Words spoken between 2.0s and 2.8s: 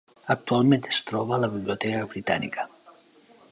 Britànica.